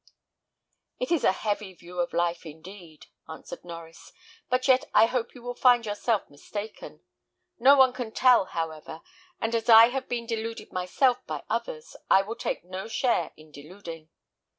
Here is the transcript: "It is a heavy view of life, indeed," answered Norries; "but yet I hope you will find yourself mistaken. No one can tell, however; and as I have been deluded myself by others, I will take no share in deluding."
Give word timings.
"It 0.99 1.11
is 1.11 1.23
a 1.23 1.31
heavy 1.31 1.75
view 1.75 1.99
of 1.99 2.11
life, 2.11 2.43
indeed," 2.43 3.05
answered 3.29 3.61
Norries; 3.61 4.11
"but 4.49 4.67
yet 4.67 4.85
I 4.95 5.05
hope 5.05 5.35
you 5.35 5.43
will 5.43 5.53
find 5.53 5.85
yourself 5.85 6.27
mistaken. 6.27 7.01
No 7.59 7.75
one 7.77 7.93
can 7.93 8.11
tell, 8.11 8.45
however; 8.45 9.01
and 9.39 9.53
as 9.53 9.69
I 9.69 9.89
have 9.89 10.09
been 10.09 10.25
deluded 10.25 10.73
myself 10.73 11.23
by 11.27 11.43
others, 11.51 11.95
I 12.09 12.23
will 12.23 12.33
take 12.35 12.63
no 12.65 12.87
share 12.87 13.31
in 13.37 13.51
deluding." 13.51 14.09